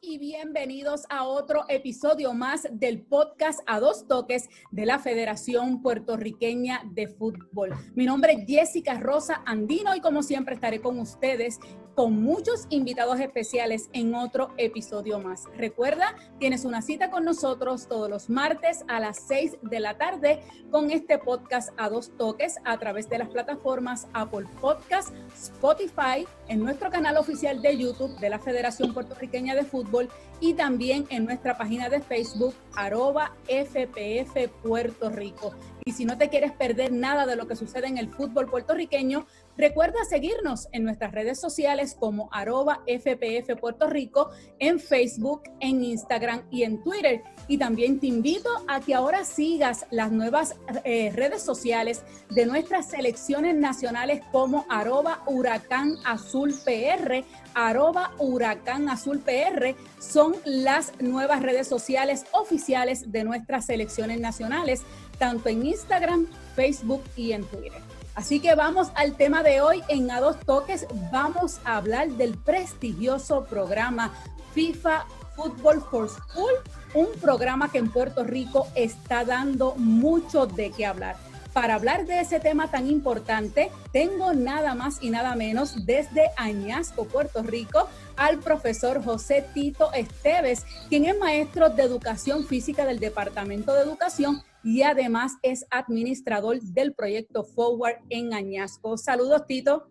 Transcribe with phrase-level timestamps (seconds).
[0.00, 6.82] y bienvenidos a otro episodio más del podcast a dos toques de la Federación Puertorriqueña
[6.92, 7.70] de Fútbol.
[7.94, 11.60] Mi nombre es Jessica Rosa Andino y como siempre estaré con ustedes
[11.98, 15.46] con muchos invitados especiales en otro episodio más.
[15.56, 20.40] Recuerda, tienes una cita con nosotros todos los martes a las 6 de la tarde
[20.70, 26.60] con este podcast a dos toques a través de las plataformas Apple Podcast, Spotify, en
[26.60, 30.08] nuestro canal oficial de YouTube de la Federación Puertorriqueña de Fútbol
[30.40, 35.54] y también en nuestra página de Facebook, arroba FPF Puerto Rico.
[35.88, 39.24] Y si no te quieres perder nada de lo que sucede en el fútbol puertorriqueño,
[39.58, 44.30] Recuerda seguirnos en nuestras redes sociales como arroba FPF Puerto Rico,
[44.60, 47.24] en Facebook, en Instagram y en Twitter.
[47.48, 52.90] Y también te invito a que ahora sigas las nuevas eh, redes sociales de nuestras
[52.90, 59.74] selecciones nacionales como arroba Huracán Azul PR, arroba Huracán Azul PR.
[59.98, 64.82] Son las nuevas redes sociales oficiales de nuestras selecciones nacionales,
[65.18, 67.82] tanto en Instagram, Facebook y en Twitter.
[68.14, 70.86] Así que vamos al tema de hoy en A Dos Toques.
[71.12, 74.12] Vamos a hablar del prestigioso programa
[74.54, 76.50] FIFA Football for School,
[76.94, 81.16] un programa que en Puerto Rico está dando mucho de qué hablar.
[81.52, 87.04] Para hablar de ese tema tan importante, tengo nada más y nada menos desde Añasco,
[87.04, 93.72] Puerto Rico, al profesor José Tito Esteves, quien es maestro de educación física del Departamento
[93.74, 98.98] de Educación y además es administrador del proyecto Forward en Añasco.
[98.98, 99.88] Saludos, Tito.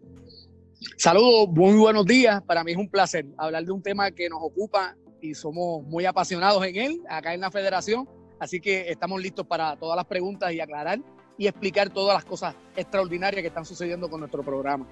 [0.98, 2.42] Saludos, muy buenos días.
[2.44, 6.06] Para mí es un placer hablar de un tema que nos ocupa y somos muy
[6.06, 8.08] apasionados en él, acá en la federación.
[8.40, 11.00] Así que estamos listos para todas las preguntas y aclarar
[11.38, 14.86] y explicar todas las cosas extraordinarias que están sucediendo con nuestro programa.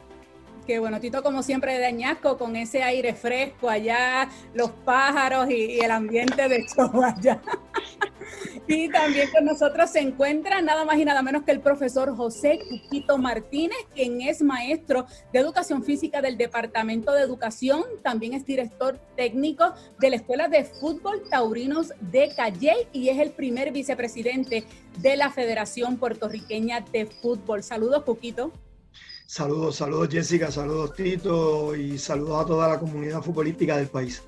[0.65, 5.79] Qué bueno, Tito, como siempre de Añasco, con ese aire fresco allá, los pájaros y,
[5.79, 7.39] el ambiente de show allá.
[8.67, 12.59] Y también con nosotros se encuentra nada más y nada menos que el profesor José
[12.67, 18.97] Cuquito Martínez, quien es maestro de educación física del Departamento de Educación, también es director
[19.15, 24.63] técnico de la Escuela de Fútbol Taurinos de Calle y es el primer vicepresidente
[24.97, 27.61] de la Federación Puertorriqueña de Fútbol.
[27.61, 28.51] Saludos, Cuquito.
[29.27, 34.21] Saludos, saludos Jessica, saludos Tito y saludos a toda la comunidad futbolística del país.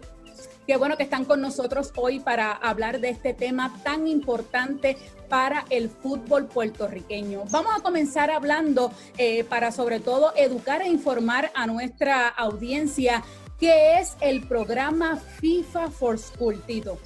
[0.66, 4.97] Qué bueno que están con nosotros hoy para hablar de este tema tan importante
[5.30, 7.44] para el fútbol puertorriqueño.
[7.52, 13.24] Vamos a comenzar hablando eh, para sobre todo educar e informar a nuestra audiencia
[13.59, 16.97] qué es el programa FIFA for School, Tito.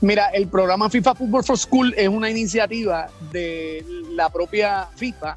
[0.00, 5.36] Mira, el programa FIFA Football for School es una iniciativa de la propia FIFA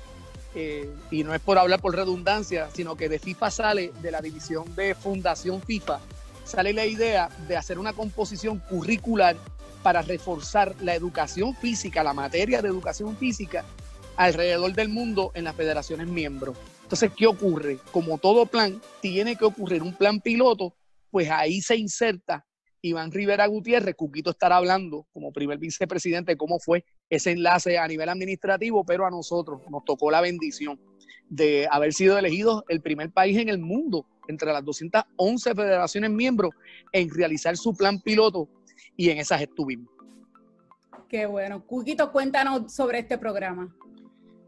[0.59, 4.22] eh, y no es por hablar por redundancia, sino que de FIFA sale de la
[4.22, 6.00] división de Fundación FIFA
[6.45, 9.35] sale la idea de hacer una composición curricular
[9.84, 13.66] para reforzar la educación física, la materia de educación física
[14.16, 16.57] alrededor del mundo en las federaciones miembros.
[16.81, 17.78] Entonces, ¿qué ocurre?
[17.91, 20.74] Como todo plan, tiene que ocurrir un plan piloto,
[21.12, 22.44] pues ahí se inserta
[22.81, 27.88] Iván Rivera Gutiérrez, Cuquito estará hablando como primer vicepresidente de cómo fue ese enlace a
[27.88, 30.79] nivel administrativo, pero a nosotros nos tocó la bendición
[31.29, 36.51] de haber sido elegidos el primer país en el mundo entre las 211 federaciones miembros
[36.91, 38.47] en realizar su plan piloto
[38.95, 39.89] y en esas estuvimos.
[41.09, 41.65] Qué bueno.
[41.65, 43.73] Cuquito, cuéntanos sobre este programa.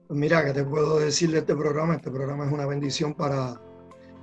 [0.08, 1.96] Pues mira, ¿qué te puedo decir de este programa?
[1.96, 3.62] Este programa es una bendición para,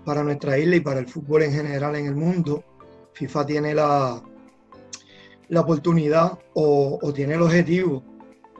[0.04, 2.62] para nuestra isla y para el fútbol en general en el mundo.
[3.16, 4.22] FIFA tiene la,
[5.48, 8.04] la oportunidad o, tiene el objetivo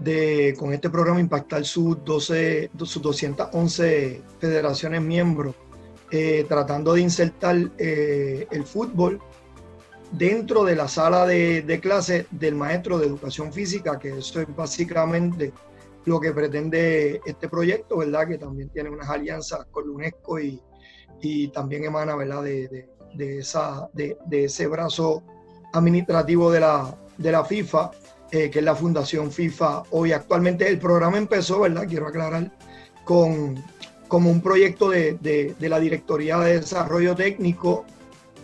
[0.00, 5.54] de con este programa impactar sus, 12, sus 211 federaciones miembros
[6.10, 9.21] eh, tratando de insertar eh, el fútbol
[10.13, 14.57] dentro de la sala de, de clase del maestro de educación física, que eso es
[14.57, 15.53] básicamente
[16.07, 18.28] lo que pretende este proyecto, ¿verdad?
[18.28, 20.63] Que también tiene unas alianzas con UNESCO y,
[21.21, 22.45] y también emana, ¿verdad?
[22.45, 22.89] De,
[23.21, 25.22] esa, de, ese brazo
[25.72, 27.91] administrativo de la, de la FIFA,
[28.30, 29.84] eh, que es la Fundación FIFA.
[29.91, 31.86] Hoy actualmente el programa empezó, ¿verdad?
[31.89, 32.51] Quiero aclarar,
[33.04, 33.63] con
[34.09, 37.84] como un proyecto de, la Directoría de Desarrollo Técnico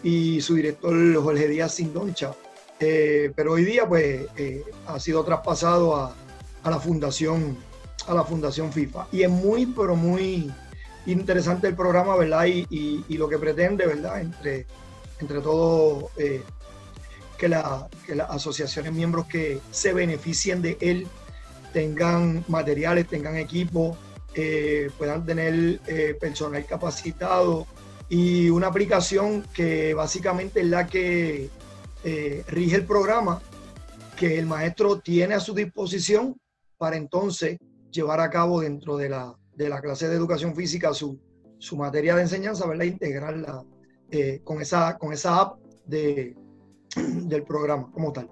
[0.02, 2.32] y su director Jorge Díaz Sindoncha.
[2.80, 6.14] Eh, pero hoy día pues eh, ha sido traspasado a,
[6.64, 7.56] la fundación
[8.08, 10.50] a la fundación FIFA y es muy pero muy
[11.06, 14.66] interesante el programa verdad y, lo que pretende verdad entre
[15.20, 16.42] entre todo eh,
[17.38, 21.06] que, la, que las asociaciones miembros que se beneficien de él
[21.72, 23.96] tengan materiales tengan equipo
[24.34, 27.66] eh, puedan tener eh, personal capacitado
[28.08, 31.50] y una aplicación que básicamente es la que
[32.48, 33.40] rige el programa
[34.16, 36.36] que el maestro tiene a su disposición
[36.76, 37.58] para entonces
[37.92, 41.18] llevar a cabo dentro de la, de la clase de educación física su,
[41.58, 42.84] su materia de enseñanza, ¿verdad?
[42.84, 43.64] integrarla
[44.10, 46.36] eh, con, esa, con esa app de,
[46.96, 48.28] del programa como tal.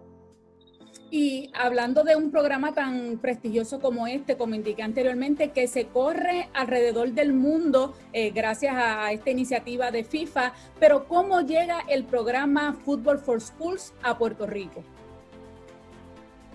[1.13, 6.49] Y hablando de un programa tan prestigioso como este, como indiqué anteriormente, que se corre
[6.55, 12.75] alrededor del mundo eh, gracias a esta iniciativa de FIFA, pero ¿cómo llega el programa
[12.85, 14.85] Football for Schools a Puerto Rico?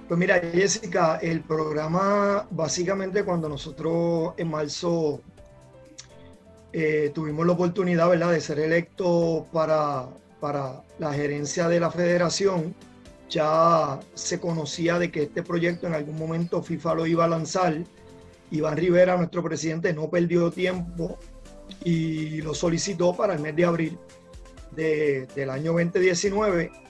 [0.07, 5.19] Pues mira, Jessica, el programa básicamente cuando nosotros en marzo
[6.73, 8.31] eh, tuvimos la oportunidad ¿verdad?
[8.31, 10.05] de ser electo para,
[10.39, 12.75] para la gerencia de la federación,
[13.31, 17.75] ya se conocía de que este proyecto en algún momento FIFA lo iba a lanzar.
[18.51, 21.17] Iván Rivera, nuestro presidente, no perdió tiempo
[21.83, 23.97] y lo solicitó para el mes de abril
[24.75, 26.84] del año 2019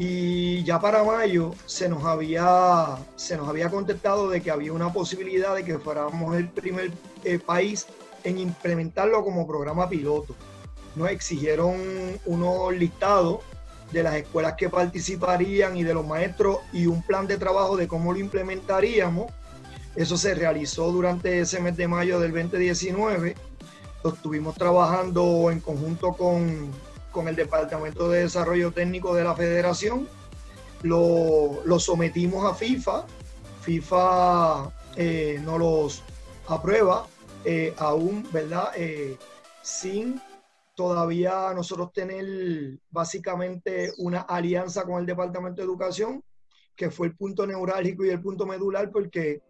[0.00, 4.92] y ya para mayo se nos había se nos había contestado de que había una
[4.92, 6.92] posibilidad de que fuéramos el primer
[7.24, 7.84] eh, país
[8.22, 10.36] en implementarlo como programa piloto.
[10.94, 11.76] Nos exigieron
[12.26, 13.40] unos listados
[13.90, 17.88] de las escuelas que participarían y de los maestros y un plan de trabajo de
[17.88, 19.32] cómo lo implementaríamos.
[19.96, 23.34] Eso se realizó durante ese mes de mayo del 2019.
[24.04, 26.70] Lo estuvimos trabajando en conjunto con,
[27.18, 30.06] con el Departamento de Desarrollo Técnico de la Federación.
[30.82, 33.06] Lo, sometimos a FIFA.
[33.60, 36.04] FIFA eh, no los
[36.46, 37.08] aprueba
[37.44, 38.70] eh, aún, ¿verdad?
[38.76, 39.18] Eh,
[39.62, 40.22] sin
[40.76, 46.22] todavía nosotros tener básicamente una alianza con el Departamento de Educación,
[46.76, 49.42] que fue el punto neurálgico y el punto medular, porque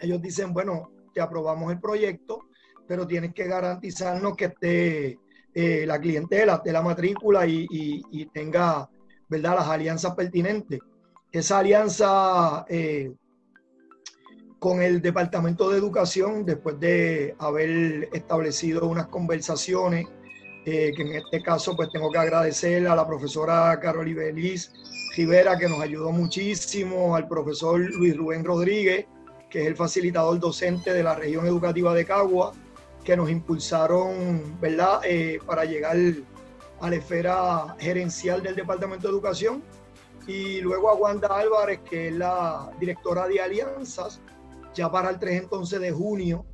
[0.00, 2.46] ellos dicen, bueno, te aprobamos el proyecto,
[2.86, 5.18] pero tienes que garantizarnos que esté
[5.58, 8.90] eh, la clientela, esté la matrícula y, y, tenga,
[9.26, 10.80] ¿verdad?, las alianzas pertinentes.
[11.32, 13.10] Esa alianza eh,
[14.58, 20.06] con el Departamento de Educación, después de haber establecido unas conversaciones
[20.66, 24.70] eh, que en este caso pues tengo que agradecer a la profesora Carol Ibeliz
[25.16, 29.06] Rivera que nos ayudó muchísimo, al profesor Luis Rubén Rodríguez,
[29.48, 32.52] que es el facilitador docente de la región educativa de Cagua,
[33.06, 35.96] que nos impulsaron, ¿verdad?, eh, para llegar
[36.80, 39.62] a la esfera gerencial del Departamento de Educación.
[40.26, 44.20] Y luego a Wanda Álvarez, que es la directora de alianzas.
[44.74, 46.44] Ya para el 3 entonces de junio,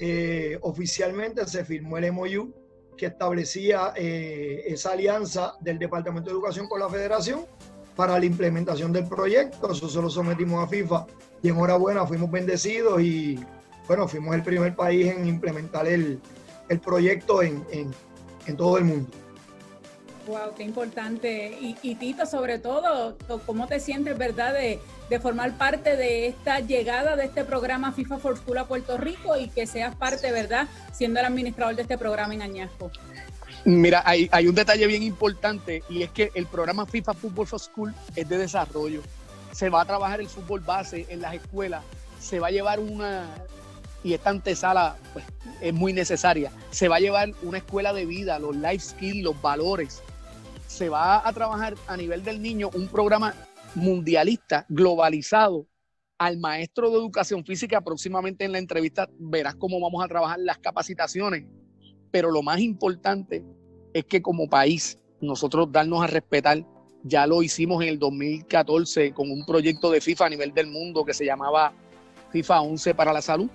[0.00, 2.54] eh, oficialmente se firmó el MOU
[2.96, 7.46] que establecía eh, esa alianza del Departamento de Educación con la Federación
[7.96, 9.72] para la implementación del proyecto.
[9.72, 11.04] Eso se lo sometimos a FIFA
[11.42, 13.40] y enhorabuena, fuimos bendecidos y
[13.86, 16.20] bueno, fuimos el primer país en implementar el,
[16.68, 17.94] el proyecto en, en,
[18.46, 19.10] en todo el mundo.
[20.26, 21.56] Wow, qué importante.
[21.60, 23.16] Y, y, Tito, sobre todo,
[23.46, 28.18] ¿cómo te sientes, verdad, de, de, formar parte de esta llegada de este programa FIFA
[28.18, 31.96] for School a Puerto Rico y que seas parte, verdad, siendo el administrador de este
[31.96, 32.90] programa en Añasco?
[33.64, 37.60] Mira, hay, hay un detalle bien importante y es que el programa FIFA Football for
[37.60, 39.02] School es de desarrollo.
[39.52, 41.84] Se va a trabajar el fútbol base en las escuelas,
[42.20, 43.26] se va a llevar una,
[44.06, 45.24] y esta antesala pues,
[45.60, 49.42] es muy necesaria, se va a llevar una escuela de vida, los life skills, los
[49.42, 50.00] valores,
[50.68, 53.34] se va a trabajar a nivel del niño un programa
[53.74, 55.66] mundialista, globalizado,
[56.18, 57.80] al maestro de educación física.
[57.80, 61.44] Próximamente en la entrevista verás cómo vamos a trabajar las capacitaciones.
[62.12, 63.44] Pero lo más importante
[63.92, 66.64] es que como país, nosotros darnos a respetar,
[67.02, 71.04] ya lo hicimos en el 2014 con un proyecto de FIFA a nivel del mundo
[71.04, 71.72] que se llamaba
[72.30, 73.50] FIFA 11 para la salud.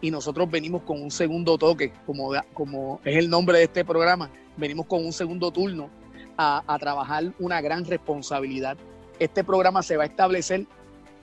[0.00, 4.30] Y nosotros venimos con un segundo toque, como, como es el nombre de este programa,
[4.56, 5.90] venimos con un segundo turno
[6.36, 8.78] a, trabajar una gran responsabilidad.
[9.18, 10.66] Este programa se va a establecer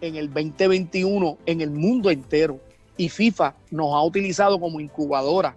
[0.02, 2.60] en el 2021 en el mundo entero
[2.98, 5.56] y FIFA nos ha utilizado como incubadora.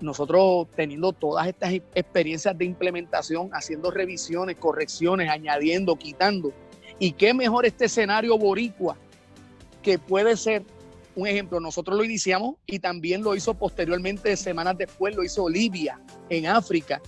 [0.00, 6.52] Nosotros teniendo todas estas experiencias de implementación, haciendo revisiones, correcciones, añadiendo, quitando.
[6.98, 8.96] Y qué mejor este escenario boricua
[9.82, 10.62] que puede ser
[11.14, 11.60] un ejemplo.
[11.60, 17.00] Nosotros lo iniciamos y también lo hizo posteriormente, semanas después, lo hizo Libia en África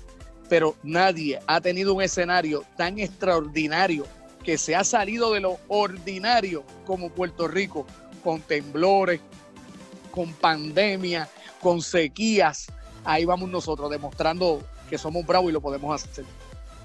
[0.52, 4.04] pero nadie ha tenido un escenario tan extraordinario
[4.44, 7.86] que se ha salido de lo ordinario como Puerto Rico,
[8.22, 9.22] con temblores,
[10.10, 11.26] con pandemia,
[11.58, 12.66] con sequías.
[13.02, 16.26] Ahí vamos nosotros demostrando que somos bravos y lo podemos hacer.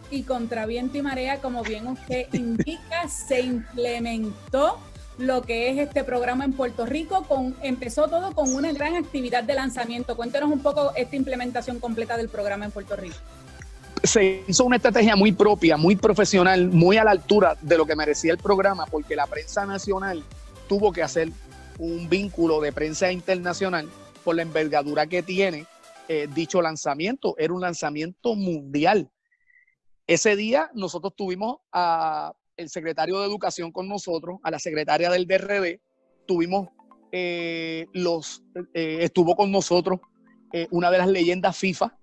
[0.10, 4.80] Y contra viento y marea, como bien usted indica, se implementó
[5.18, 7.26] lo que es este programa en Puerto Rico.
[7.62, 10.16] Empezó todo con una gran actividad de lanzamiento.
[10.16, 13.16] Cuéntenos un poco esta implementación completa del programa en Puerto Rico.
[14.04, 17.96] se hizo una estrategia muy propia, muy profesional, muy a la altura de lo que
[17.96, 20.24] merecía el programa, porque la prensa nacional
[20.68, 21.30] tuvo que hacer
[21.80, 23.90] un vínculo de prensa internacional
[24.24, 25.66] por la envergadura que tiene
[26.08, 27.36] eh, dicho lanzamiento.
[27.38, 29.10] Era un lanzamiento mundial.
[30.06, 35.28] Ese día nosotros tuvimos a el secretario de Educación con nosotros, a la secretaria del
[35.28, 35.80] DRD,
[36.26, 36.70] tuvimos
[37.12, 40.00] eh, los, eh, estuvo con nosotros
[40.72, 41.96] una de las leyendas FIFA,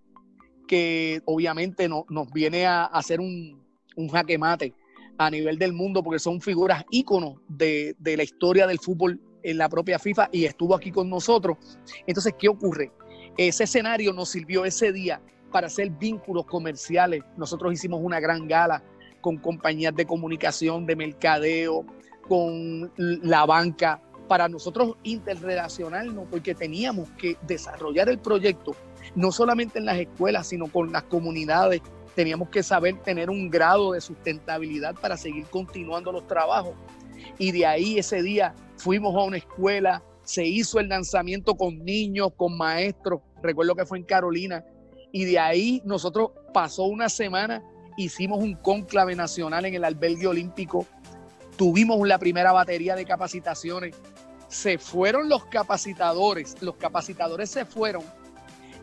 [0.69, 3.65] que obviamente no, nos viene a, hacer un,
[3.97, 4.75] un, jaque mate
[5.19, 9.59] a nivel del mundo, porque son figuras íconos de, de la historia del fútbol en
[9.59, 11.59] la propia FIFA y estuvo aquí con nosotros.
[12.07, 12.93] Entonces, ¿qué ocurre?
[13.37, 15.21] Ese escenario nos sirvió ese día
[15.53, 17.23] para hacer vínculos comerciales.
[17.37, 18.83] Nosotros hicimos una gran gala
[19.25, 21.87] con compañías de comunicación, de mercadeo,
[22.29, 28.77] con la banca, para nosotros interrelacionarnos, porque teníamos que desarrollar el proyecto
[29.15, 31.81] no solamente en las escuelas, sino con las comunidades.
[32.15, 36.75] Teníamos que saber tener un grado de sustentabilidad para seguir continuando los trabajos.
[37.39, 42.29] Y de ahí ese día fuimos a una escuela, se hizo el lanzamiento con niños,
[42.37, 44.63] con maestros, recuerdo que fue en Carolina,
[45.13, 47.63] y de ahí nosotros pasó una semana,
[47.97, 50.87] hicimos un cónclave nacional en el albergue olímpico,
[51.57, 53.95] tuvimos la primera batería de capacitaciones,
[54.49, 58.03] se fueron los capacitadores, los capacitadores se fueron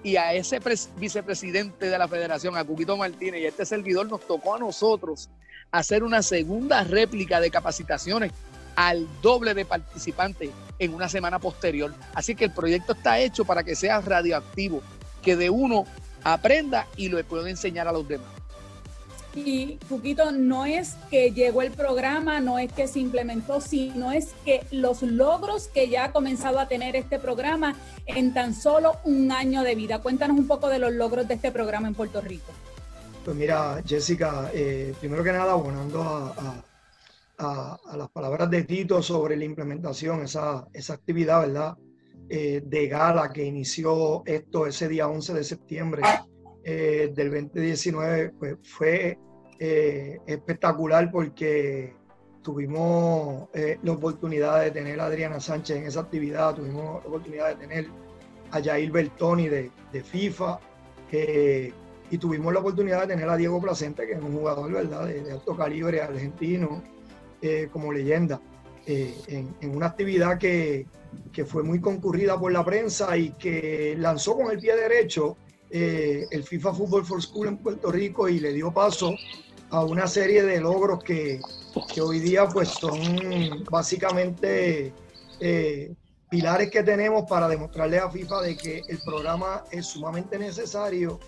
[0.03, 0.59] y a ese
[0.97, 5.29] vicepresidente de la federación, a Cuquito Martínez y a este servidor nos tocó a nosotros
[5.71, 8.31] hacer una segunda réplica de capacitaciones
[8.75, 10.49] al doble de participantes
[10.79, 11.93] en una semana posterior.
[12.15, 14.81] Así que el proyecto está hecho para que sea radioactivo,
[15.21, 15.85] que de uno
[16.23, 18.40] aprenda y lo pueda enseñar a los demás.
[19.33, 24.33] Y Cuquito, no es que llegó el programa, no es que se implementó, sino es
[24.43, 29.31] que los logros que ya ha comenzado a tener este programa en tan solo un
[29.31, 29.99] año de vida.
[29.99, 32.51] Cuéntanos un poco de los logros de este programa en Puerto Rico.
[33.23, 36.63] Pues mira, Jessica, eh, primero que nada, abonando a,
[37.95, 41.75] las palabras de Tito sobre la implementación, esa, esa actividad, ¿verdad?
[42.29, 46.03] Eh, de gala que inició esto ese día 11 de septiembre
[46.63, 49.17] eh, del 2019 pues, fue
[49.59, 51.95] eh, espectacular porque
[52.43, 57.49] tuvimos eh, la oportunidad de tener a Adriana Sánchez en esa actividad, tuvimos la oportunidad
[57.49, 57.87] de tener
[58.51, 60.59] a Jair Bertoni de, de FIFA
[62.09, 65.07] y tuvimos la oportunidad de tener a Diego Placente, que es un jugador ¿verdad?
[65.07, 66.83] De, alto calibre argentino
[67.71, 68.39] como leyenda.
[68.85, 70.87] En, en, una actividad que,
[71.31, 75.37] que, fue muy concurrida por la prensa y que lanzó con el pie derecho
[75.73, 79.15] eh, el FIFA Football for School en Puerto Rico y le dio paso
[79.69, 81.39] a una serie de logros que,
[82.01, 82.99] hoy día pues son
[83.69, 84.93] básicamente
[85.39, 85.93] eh,
[86.29, 91.19] pilares que tenemos para demostrarle a FIFA de que el programa es sumamente necesario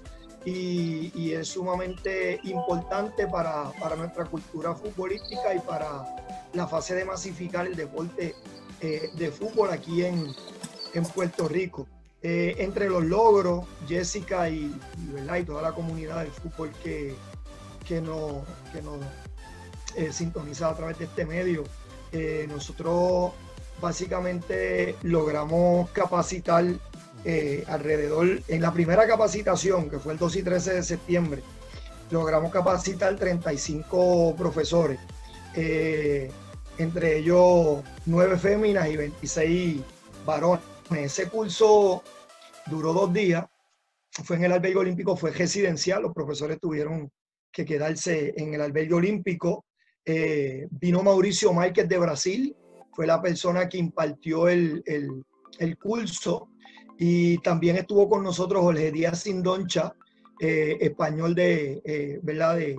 [0.43, 6.03] y, es sumamente importante para, nuestra cultura futbolística y para
[6.53, 8.35] la fase de masificar el deporte
[8.81, 10.35] eh, de fútbol aquí en
[11.15, 11.87] Puerto Rico.
[12.25, 14.73] Eh, entre los logros, Jessica y,
[15.45, 17.13] toda la comunidad del fútbol que,
[17.85, 18.43] que nos,
[19.97, 21.65] eh, sintoniza a través de este medio,
[22.13, 23.33] eh, nosotros
[23.81, 26.63] básicamente logramos capacitar
[27.67, 31.43] alrededor, en la primera capacitación, que fue el 2 y 13 de septiembre,
[32.09, 34.99] logramos capacitar 35 profesores,
[35.55, 39.81] entre ellos 9 féminas y 26
[40.25, 42.03] varones ese curso
[42.65, 43.45] duró dos días,
[44.23, 47.11] fue en el albergue olímpico, fue residencial, los profesores tuvieron
[47.51, 49.65] que quedarse en el albergue olímpico.
[50.05, 52.55] Eh, vino Mauricio Márquez de Brasil,
[52.93, 54.83] fue la persona que impartió el,
[55.79, 56.49] curso
[56.97, 59.95] y también estuvo con nosotros Jorge Díaz Sindoncha,
[60.39, 62.57] eh, español de, eh, ¿verdad?
[62.57, 62.77] de,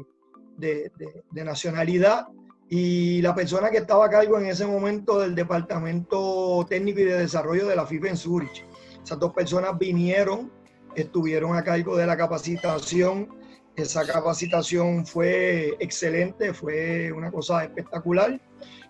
[0.56, 2.26] de, nacionalidad,
[2.68, 7.18] y la persona que estaba a cargo en ese momento del Departamento Técnico y de
[7.18, 8.64] Desarrollo de la FIFA en Zurich.
[9.02, 10.50] Esas dos personas vinieron,
[10.94, 13.28] estuvieron a cargo de la capacitación.
[13.76, 18.40] Esa capacitación fue excelente, fue una cosa espectacular.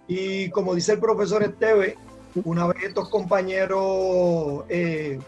[0.07, 1.97] Y como dice el profesor Esteve,
[2.45, 5.19] una vez estos compañeros eh,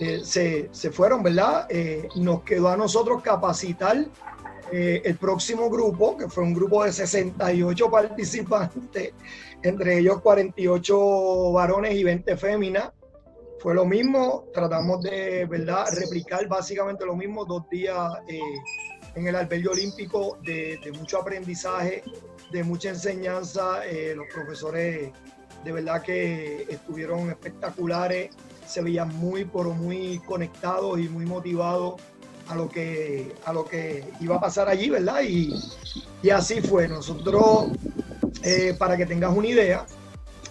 [0.00, 1.66] eh, se, se, fueron, ¿verdad?
[1.70, 4.06] Eh, nos quedó a nosotros capacitar
[4.72, 9.12] eh, el próximo grupo, que fue un grupo de 68 participantes,
[9.62, 12.90] entre ellos 48 varones y 20 féminas,
[13.60, 15.86] fue lo mismo, tratamos de ¿verdad?
[15.92, 18.38] replicar básicamente lo mismo, dos días eh,
[19.16, 22.04] en el albergue olímpico de, mucho aprendizaje,
[22.52, 25.10] de mucha enseñanza, eh, los profesores
[25.64, 28.30] de verdad que estuvieron espectaculares,
[28.64, 32.00] se veían muy, pero muy conectados y muy motivados
[32.48, 35.22] a lo que, a lo que iba a pasar allí, ¿verdad?
[35.22, 35.54] Y,
[36.22, 36.88] y así fue.
[36.88, 37.68] Nosotros,
[38.42, 39.86] eh, para que tengas una idea,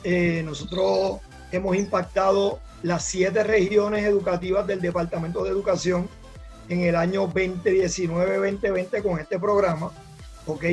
[0.03, 1.19] eh, nosotros
[1.51, 6.07] hemos impactado las siete regiones educativas del Departamento de Educación
[6.69, 9.91] en el año 2019-2020 con este programa,
[10.45, 10.65] ¿ok?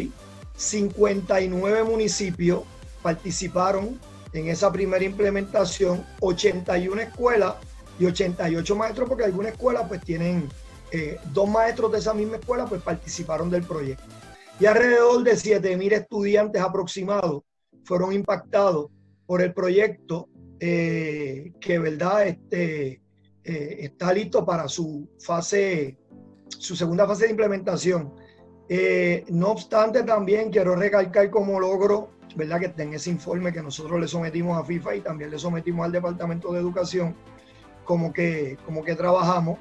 [0.56, 2.62] 59 municipios
[3.02, 3.98] participaron
[4.32, 7.54] en esa primera implementación, 81 escuelas
[7.98, 10.48] y 88 maestros, porque algunas escuelas pues tienen
[10.96, 14.04] eh, dos maestros de esa misma escuela pues participaron del proyecto.
[14.60, 17.42] Y alrededor de 7.000 estudiantes aproximados
[17.82, 18.92] fueron impactados
[19.26, 20.28] por el proyecto
[20.60, 23.02] eh, que, verdad, este,
[23.42, 25.98] eh, está listo para su fase,
[26.46, 28.14] su segunda fase de implementación.
[29.30, 32.60] no obstante, también quiero recalcar como logro, ¿verdad?
[32.60, 35.90] Que en ese informe que nosotros le sometimos a FIFA y también le sometimos al
[35.90, 37.16] Departamento de Educación,
[37.84, 39.58] como que, como que trabajamos.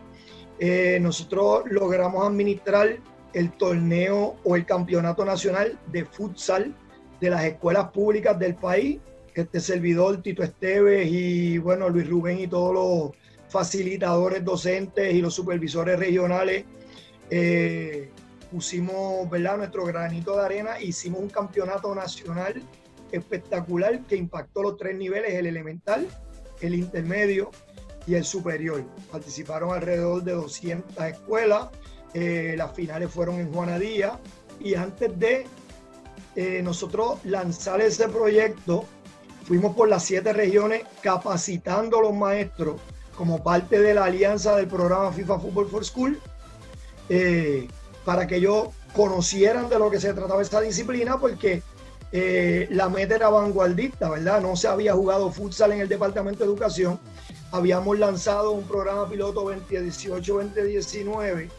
[0.60, 2.98] Eh, nosotros logramos administrar
[3.33, 6.75] el torneo o el campeonato nacional de futsal
[7.19, 9.00] de las escuelas públicas del país.
[9.33, 13.12] Este servidor, Tito Esteves y bueno, Luis Rubén y todos los
[13.50, 16.65] facilitadores docentes y los supervisores regionales
[17.29, 18.10] eh,
[18.51, 19.57] pusimos ¿verdad?
[19.57, 22.62] nuestro granito de arena, hicimos un campeonato nacional
[23.12, 26.07] espectacular que impactó los tres niveles, el elemental,
[26.62, 27.50] el intermedio
[28.05, 28.83] y el superior.
[29.12, 31.67] Participaron alrededor de 200 escuelas,
[32.13, 34.19] eh, las finales fueron en Juanadía
[34.60, 35.48] y antes de
[36.36, 38.86] eh, nosotros lanzar ese proyecto,
[39.45, 42.79] fuimos por las siete regiones capacitando a los maestros
[43.17, 46.19] como parte de la alianza del programa FIFA Football for School
[47.09, 47.68] eh,
[48.05, 51.63] para que ellos conocieran de lo que se trataba esta disciplina porque
[52.70, 54.39] la meta era vanguardista, ¿verdad?
[54.39, 57.00] No se había jugado futsal en el Departamento de Educación
[57.53, 61.50] habíamos lanzado un programa piloto 2018-2019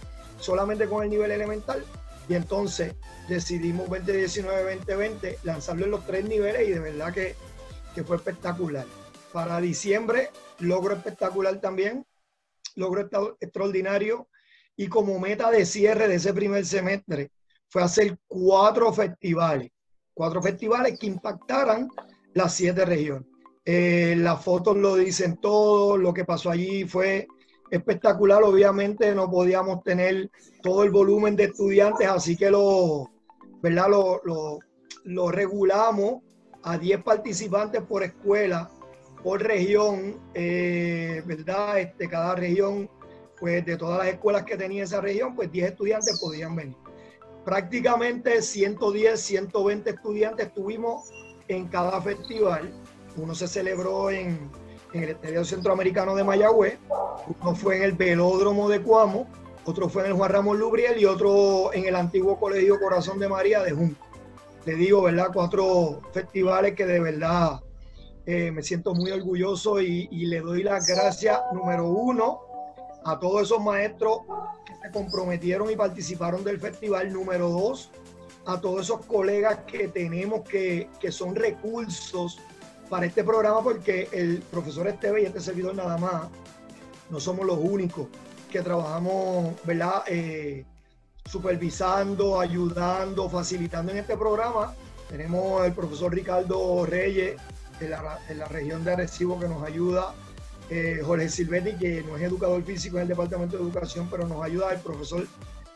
[0.40, 1.84] solamente con el nivel elemental
[2.28, 2.96] y entonces
[3.28, 7.36] decidimos 2019-2020 lanzarlo en los tres niveles y de verdad que,
[8.02, 8.86] fue espectacular.
[9.32, 12.04] Para diciembre, logro espectacular también,
[12.74, 14.26] logro extraordinario
[14.74, 17.30] y como meta de cierre de ese primer semestre
[17.68, 19.70] fue hacer cuatro festivales,
[20.12, 21.88] cuatro festivales que impactaran
[22.32, 23.33] las siete regiones.
[23.66, 27.26] Eh, las fotos lo dicen todo, lo que pasó allí fue
[27.70, 28.42] espectacular.
[28.42, 30.30] Obviamente no podíamos tener
[30.62, 33.10] todo el volumen de estudiantes, así que lo,
[33.62, 33.88] ¿verdad?
[35.04, 36.22] Lo, regulamos
[36.62, 38.70] a 10 participantes por escuela,
[39.22, 41.78] por región, eh, ¿verdad?
[41.78, 42.90] Este, cada región,
[43.38, 46.76] pues de todas las escuelas que tenía esa región, pues 10 estudiantes podían venir.
[47.44, 51.10] Prácticamente 110, 120 estudiantes tuvimos
[51.48, 52.72] en cada festival
[53.16, 54.50] uno se celebró en,
[54.92, 56.78] el Estadio Centroamericano de Mayagüez,
[57.40, 59.26] uno fue en el Velódromo de Cuamo,
[59.64, 63.28] otro fue en el Juan Ramón Lubriel y otro en el antiguo Colegio Corazón de
[63.28, 64.04] María de Junco.
[64.66, 65.30] Le digo, ¿verdad?
[65.32, 67.60] Cuatro festivales que de verdad
[68.24, 72.40] eh, me siento muy orgulloso y, y, le doy las gracias, número uno,
[73.04, 74.20] a todos esos maestros
[74.64, 77.12] que se comprometieron y participaron del festival.
[77.12, 77.90] Número dos,
[78.46, 82.38] a todos esos colegas que tenemos que, que son recursos
[82.88, 86.28] para este programa porque el profesor Esteve y este servidor nada más
[87.10, 88.08] no somos los únicos
[88.50, 90.02] que trabajamos, ¿verdad?
[90.06, 90.64] Eh,
[91.24, 94.74] supervisando, ayudando, facilitando en este programa.
[95.08, 97.36] Tenemos el profesor Ricardo Reyes
[97.80, 100.14] de la, la región de Arecibo que nos ayuda,
[100.70, 104.42] eh, Jorge Silvetti, que no es educador físico en el Departamento de Educación, pero nos
[104.44, 105.26] ayuda el profesor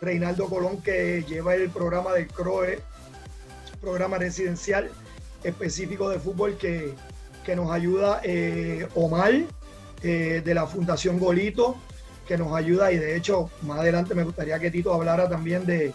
[0.01, 2.81] Reinaldo Colón, que lleva el programa del CROE,
[3.81, 4.91] programa residencial
[5.43, 6.95] específico de fútbol que,
[7.57, 9.33] nos ayuda eh, Omar
[10.03, 11.77] eh, de la Fundación Golito,
[12.27, 15.95] que nos ayuda y de hecho más adelante me gustaría que Tito hablara también de,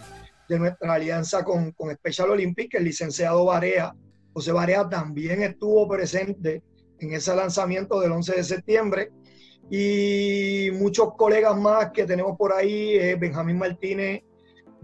[0.50, 3.94] nuestra alianza con, con Special Olympic, el licenciado Barea.
[4.34, 6.64] José Barea también estuvo presente
[7.00, 9.12] en ese lanzamiento del 11 de septiembre
[9.70, 14.24] y muchos colegas más que tenemos por ahí, eh, Benjamín Martínez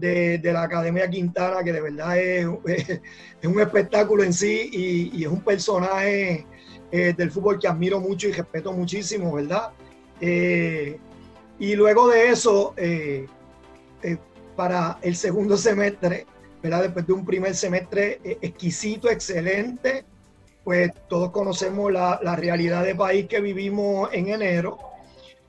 [0.00, 4.70] de, la Academia Quintana, que de verdad es, un espectáculo en sí
[5.12, 6.46] y, es un personaje
[6.90, 9.70] eh, del fútbol que admiro mucho y respeto muchísimo, ¿verdad?
[10.20, 10.98] Eh,
[11.58, 13.26] y luego de eso, eh,
[14.56, 16.26] para el segundo semestre,
[16.62, 16.82] ¿verdad?
[16.82, 20.04] Después de un primer semestre exquisito, excelente,
[20.64, 24.78] pues todos conocemos la, la, realidad de país que vivimos en enero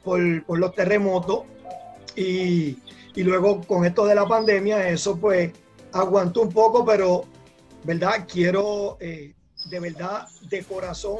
[0.03, 1.43] por, por los terremotos
[2.15, 2.77] y
[3.15, 5.51] luego con esto de la pandemia, eso pues
[5.91, 7.25] aguantó un poco, pero,
[7.83, 8.25] ¿verdad?
[8.27, 9.33] Quiero eh,
[9.65, 11.19] de verdad, de corazón,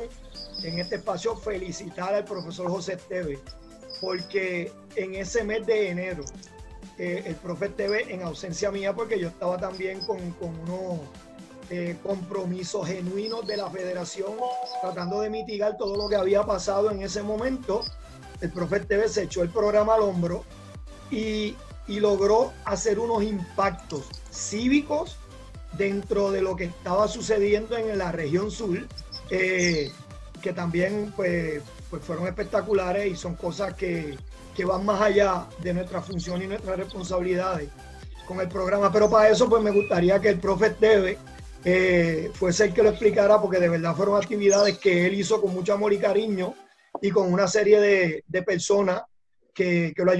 [0.64, 3.40] en este espacio felicitar al profesor José Esteves,
[4.00, 6.24] porque en ese mes de enero
[6.98, 11.00] eh, el profe TV en ausencia mía porque yo estaba también con, unos
[11.70, 14.34] eh, compromisos genuinos de la federación
[14.82, 17.82] tratando de mitigar todo lo que había pasado en ese momento.
[18.42, 20.44] El profe TV se echó el programa al hombro
[21.12, 21.56] y,
[21.88, 25.18] logró hacer unos impactos cívicos
[25.74, 28.88] dentro de lo que estaba sucediendo en la región sur,
[29.30, 29.92] eh,
[30.42, 34.18] que también pues, pues fueron espectaculares y son cosas que,
[34.56, 37.68] que van más allá de nuestra función y nuestras responsabilidades
[38.26, 38.90] con el programa.
[38.90, 41.18] Pero para eso, pues me gustaría que el profe Debe
[41.66, 45.54] eh, fuese el que lo explicara, porque de verdad fueron actividades que él hizo con
[45.54, 46.56] mucho amor y cariño
[47.02, 49.02] y con una serie de personas
[49.54, 50.12] que, que, lo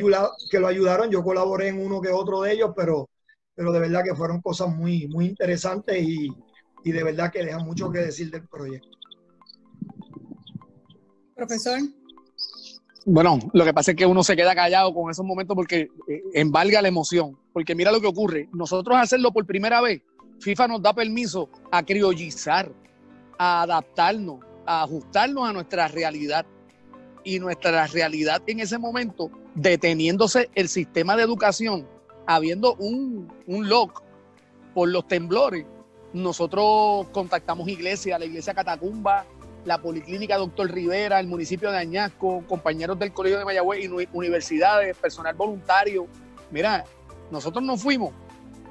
[0.50, 1.10] que lo ayudaron.
[1.10, 3.10] Yo colaboré en uno que otro de ellos, pero,
[3.56, 6.30] pero de verdad que fueron cosas muy, muy interesantes y,
[6.84, 8.90] y de verdad que dejan mucho que decir del proyecto.
[11.36, 11.80] Profesor.
[13.06, 16.22] Bueno, lo que pasa es que uno se queda callado con esos momentos porque eh,
[16.34, 17.38] embarga la emoción.
[17.52, 18.48] Porque mira lo que ocurre.
[18.54, 20.02] Nosotros hacerlo por primera vez,
[20.40, 22.72] FIFA nos da permiso a criollizar,
[23.38, 26.46] a adaptarnos, a ajustarnos a nuestra realidad.
[27.24, 31.88] Y nuestra realidad en ese momento, deteniéndose el sistema de educación,
[32.26, 34.02] habiendo un, un lock
[34.74, 35.66] por los temblores,
[36.14, 39.26] nosotros contactamos iglesia, la iglesia Catacumba,
[39.66, 45.36] la Policlínica Doctor Rivera, el municipio de Añasco, compañeros del Colegio de Mayagüez universidades, personal
[45.36, 46.08] voluntario.
[46.50, 46.84] Mira,
[47.30, 48.14] nosotros nos fuimos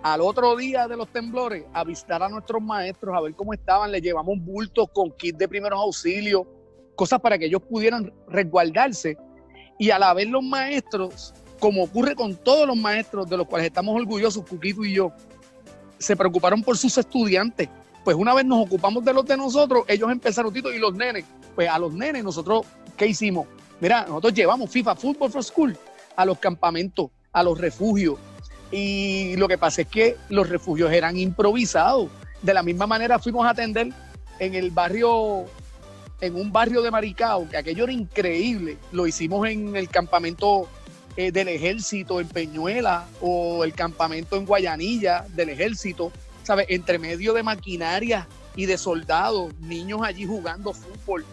[0.02, 3.90] al otro día de los temblores a visitar a nuestros maestros, a ver cómo estaban,
[3.90, 6.46] les llevamos bultos con kit de primeros auxilios,
[7.00, 9.16] cosas para que ellos pudieran resguardarse.
[9.78, 13.68] Y a la vez los maestros, como ocurre con todos los maestros de los cuales
[13.68, 15.10] estamos orgullosos, Cuquito y yo,
[15.98, 17.68] se preocuparon por sus estudiantes
[18.04, 21.24] pues una vez nos ocupamos de los de nosotros, ellos empezaron, Tito, y los nenes,
[21.54, 23.46] pues a los nenes nosotros, ¿qué hicimos?
[23.80, 25.78] Mira, nosotros llevamos FIFA Football for School
[26.16, 28.18] a los campamentos, a los refugios.
[28.70, 32.08] Y lo que pasa es que los refugios eran improvisados.
[32.42, 33.92] De la misma manera fuimos a atender
[34.38, 35.44] en el barrio,
[36.20, 38.76] en un barrio de Maricao, que aquello era increíble.
[38.92, 40.68] Lo hicimos en el campamento
[41.16, 46.12] eh, del ejército en Peñuela o el campamento en Guayanilla del ejército
[46.68, 51.24] entre medio de maquinaria y de soldados, niños allí jugando fútbol,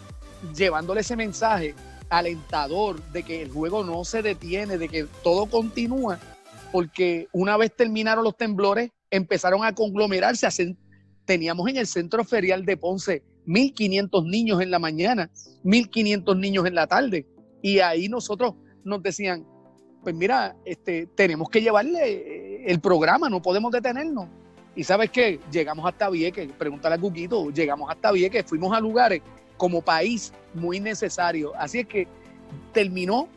[0.55, 1.73] llevándole ese mensaje
[2.09, 6.19] alentador de que el juego no se detiene, de que todo continúa,
[6.71, 10.47] porque una vez terminaron los temblores, empezaron a conglomerarse.
[11.25, 15.29] teníamos en el centro ferial de Ponce 1.500 niños en la mañana,
[15.63, 17.25] 1.500 niños en la tarde,
[17.61, 19.45] y ahí nosotros nos decían,
[20.03, 24.27] pues mira, este, tenemos que llevarle el programa, no podemos detenernos.
[24.75, 29.21] Y sabes qué, llegamos hasta Vieques, pregúntale a Cuquito, llegamos hasta Vieques, fuimos a lugares
[29.57, 31.51] como país muy necesarios.
[31.57, 32.07] Así es que
[32.71, 33.27] terminó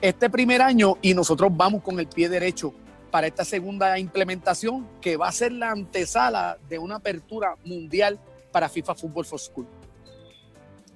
[0.00, 2.74] este primer año y nosotros vamos con el pie derecho
[3.10, 8.18] para esta segunda implementación que va a ser la antesala de una apertura mundial
[8.54, 9.66] para FIFA Football for School.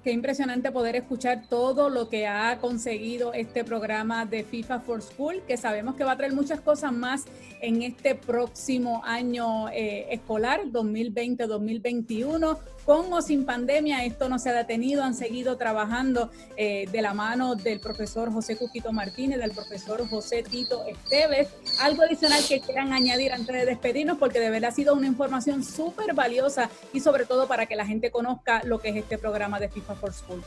[0.09, 5.43] Qué impresionante poder escuchar todo lo que ha conseguido este programa de FIFA for School,
[5.47, 7.27] que sabemos que va a traer muchas cosas más
[7.61, 12.57] en este próximo año eh, escolar 2020-2021
[12.89, 17.13] con o sin pandemia, esto no se ha detenido, han seguido trabajando eh, de la
[17.13, 21.49] mano del profesor José Cuquito Martínez, del profesor José Tito Esteves.
[21.83, 25.65] Algo adicional que quieran añadir antes de despedirnos, porque de verdad ha sido una información
[25.65, 29.61] súper valiosa y sobre todo para que la gente conozca lo que es este programa
[29.61, 30.47] de FIFA for Schools.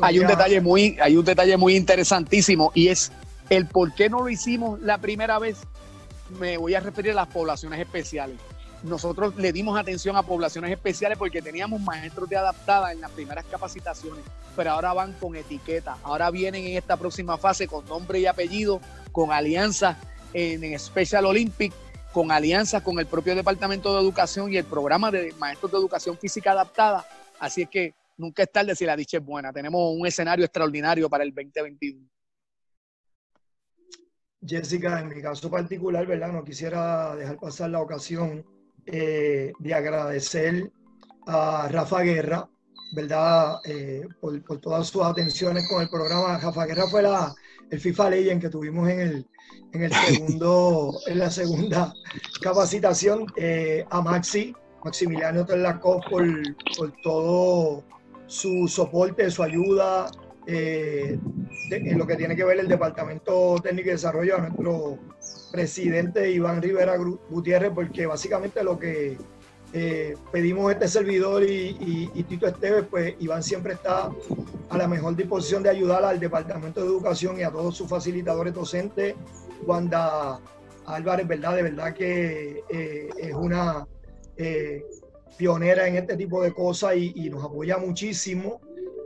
[0.00, 3.12] Hay un detalle muy, hay un detalle muy interesantísimo y es
[3.50, 5.58] el por qué no lo hicimos la primera vez.
[6.38, 8.38] Me voy a referir a las poblaciones especiales
[8.84, 13.44] nosotros le dimos atención a poblaciones especiales porque teníamos maestros de adaptada en las primeras
[13.46, 14.22] capacitaciones,
[14.54, 18.80] pero ahora van con etiqueta, ahora vienen en esta próxima fase con nombre y apellido,
[19.10, 19.96] con alianzas
[20.34, 21.72] en Special Olympic,
[22.12, 26.18] con alianzas con el propio Departamento de Educación y el programa de maestros de educación
[26.18, 27.06] física adaptada.
[27.40, 29.52] Así es que nunca es tarde si la dicha es buena.
[29.52, 32.08] Tenemos un escenario extraordinario para el 2021.
[34.46, 36.32] Jessica, en mi caso particular, ¿verdad?
[36.32, 38.44] No quisiera dejar pasar la ocasión
[38.86, 40.70] eh, de agradecer
[41.26, 42.48] a Rafa Guerra,
[42.94, 43.56] ¿verdad?
[43.64, 46.38] Eh, por, todas sus atenciones con el programa.
[46.38, 47.34] Rafa Guerra fue la,
[47.70, 49.26] el FIFA Legend que tuvimos en el,
[49.72, 51.94] en el segundo, en la segunda
[52.42, 53.26] capacitación.
[53.36, 56.26] Eh, a Maxi, Maximiliano Terlacó, por,
[56.76, 57.82] por todo
[58.26, 60.10] su soporte, su ayuda,
[60.46, 64.98] en lo que tiene que ver el Departamento Técnico y Desarrollo a nuestro
[65.50, 66.96] presidente Iván Rivera
[67.30, 69.16] Gutiérrez, porque básicamente lo que
[69.76, 74.08] eh, pedimos este servidor y, Tito Esteves, pues Iván siempre está
[74.68, 78.54] a la mejor disposición de ayudar al Departamento de Educación y a todos sus facilitadores
[78.54, 79.16] docentes
[79.66, 80.38] Wanda
[80.86, 81.56] Álvarez, ¿verdad?
[81.56, 83.84] De verdad que eh, es una
[84.36, 84.84] eh,
[85.36, 88.60] pionera en este tipo de cosas y, nos apoya muchísimo.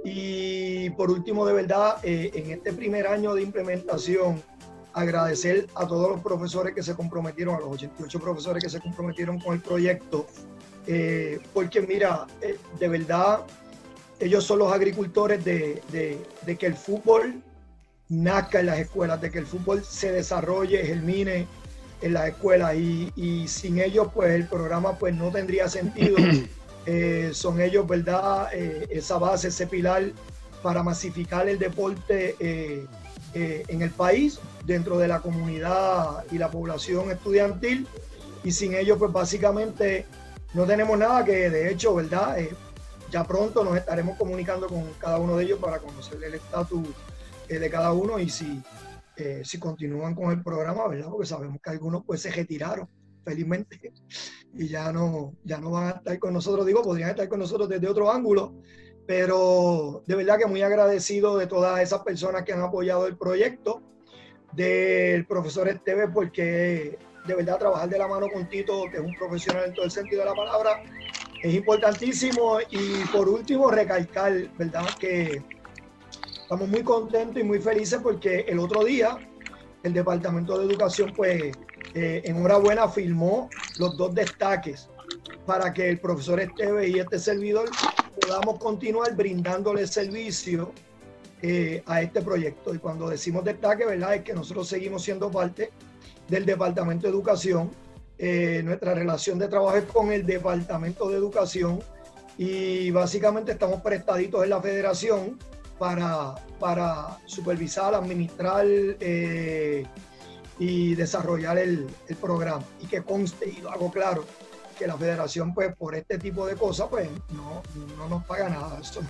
[0.05, 4.43] Y por último, de verdad, eh, en este primer año de implementación,
[4.93, 9.39] agradecer a todos los profesores que se comprometieron, a los 88 profesores que se comprometieron
[9.39, 10.27] con el proyecto,
[11.53, 12.27] porque mira,
[12.81, 13.45] de verdad,
[14.19, 17.43] ellos son los agricultores de, de que el fútbol
[18.09, 21.47] nazca en las escuelas, de que el fútbol se desarrolle, germine
[22.01, 26.17] en las escuelas y, sin ellos pues el programa pues no tendría sentido.
[26.91, 28.49] Eh, son ellos, ¿verdad?
[28.51, 30.05] Eh, esa base, ese pilar
[30.63, 32.87] para masificar el deporte eh,
[33.35, 37.87] en el país, dentro de la comunidad y la población estudiantil.
[38.43, 40.07] Y sin ellos pues básicamente
[40.55, 42.39] no tenemos nada que de hecho, ¿verdad?
[43.11, 46.89] ya pronto nos estaremos comunicando con cada uno de ellos para conocer el estatus
[47.49, 48.63] de cada uno y si
[49.19, 51.09] eh, si continúan con el programa, ¿verdad?
[51.11, 52.89] Porque sabemos que algunos pues se retiraron,
[53.25, 53.93] felizmente,
[54.55, 57.69] y ya no, ya no van a estar con nosotros, digo, podrían estar con nosotros
[57.69, 58.55] desde otro ángulo,
[59.07, 63.83] pero de verdad que muy agradecido de todas esas personas que han apoyado el proyecto,
[64.53, 69.15] del profesor Esteve, porque de verdad trabajar de la mano con Tito, que es un
[69.15, 70.83] profesional en todo el sentido de la palabra,
[71.43, 72.59] es importantísimo.
[72.71, 74.89] Y por último, recalcar, ¿verdad?
[74.99, 75.43] Que
[76.49, 79.19] Estamos muy contentos y muy felices porque el otro día
[79.83, 81.53] el Departamento de Educación, pues,
[81.93, 84.89] eh, enhorabuena, firmó los dos destaques
[85.45, 87.69] para que el profesor Esteve y este servidor
[88.19, 90.73] podamos continuar brindándole servicio
[91.43, 92.75] eh, a este proyecto.
[92.75, 94.15] Y cuando decimos destaque, ¿verdad?
[94.15, 95.71] Es que nosotros seguimos siendo parte
[96.29, 97.71] del Departamento de Educación.
[98.17, 101.81] Eh, nuestra relación de trabajo es con el Departamento de Educación
[102.39, 105.37] y básicamente estamos prestaditos en la federación
[105.79, 109.87] para, para supervisar, administrar eh,
[110.59, 111.87] y desarrollar el,
[112.21, 112.65] programa.
[112.81, 114.25] Y que conste, y lo hago claro,
[114.79, 117.63] que la federación, pues, por este tipo de cosas, pues, no,
[118.09, 118.79] nos paga nada.
[118.81, 119.01] Eso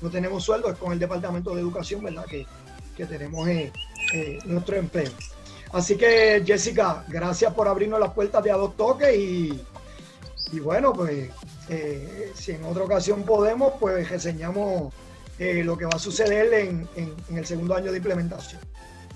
[0.00, 2.26] no, tenemos sueldo, es con el Departamento de Educación, ¿verdad?
[2.26, 2.46] Que,
[3.06, 3.72] tenemos eh,
[4.14, 5.10] eh, nuestro empleo.
[5.72, 9.60] Así que, Jessica, gracias por abrirnos las puertas de a dos toques y,
[10.52, 11.30] y bueno, pues,
[12.34, 14.92] si en otra ocasión podemos, pues reseñamos
[15.38, 18.60] eh, lo que va a suceder en, en el segundo año de implementación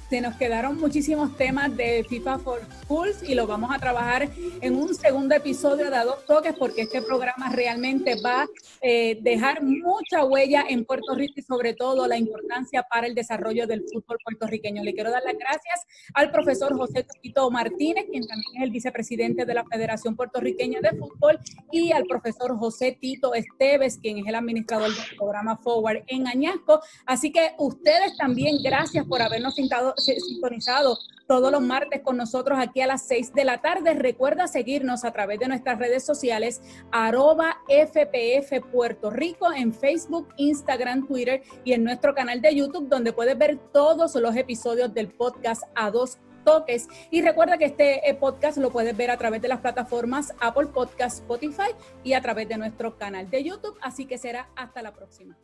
[0.09, 4.29] se nos quedaron muchísimos temas de FIFA for Schools y lo vamos a trabajar
[4.61, 8.47] en un segundo episodio de dos toques porque este programa realmente va a
[8.83, 13.67] eh, dejar mucha huella en Puerto Rico y sobre todo la importancia para el desarrollo
[13.67, 14.85] del fútbol puertorriqueño.
[14.85, 19.45] Le quiero dar las gracias al profesor José Tito Martínez, quien también es el vicepresidente
[19.45, 21.39] de la Federación Puertorriqueña de Fútbol,
[21.73, 26.81] y al profesor José Tito Esteves, quien es el administrador del programa Forward en Añasco.
[27.07, 32.81] Así que ustedes también, gracias por habernos sentado sintonizado todos los martes con nosotros aquí
[32.81, 33.95] a las 6 de la tarde.
[33.95, 36.61] Recuerda seguirnos a través de nuestras redes sociales,
[36.93, 43.13] arroba FPF Puerto Rico en Facebook, Instagram, Twitter y en nuestro canal de YouTube, donde
[43.13, 46.89] puedes ver todos los episodios del podcast a dos toques.
[47.11, 50.69] Y recuerda que este eh, podcast lo puedes ver a través de las plataformas Apple
[50.69, 53.77] Podcast, Spotify y a través de nuestro canal de YouTube.
[53.83, 55.37] Así que será hasta la próxima.